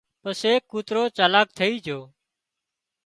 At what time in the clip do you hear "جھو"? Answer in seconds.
1.85-1.99